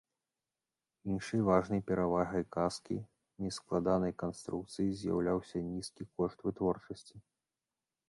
Іншай 1.15 1.43
важнай 1.49 1.81
перавагай 1.91 2.43
каскі 2.57 2.97
нескладанай 3.45 4.17
канструкцыі 4.25 4.89
з'яўляўся 5.05 5.57
нізкі 5.71 6.03
кошт 6.19 6.37
вытворчасці. 6.51 7.27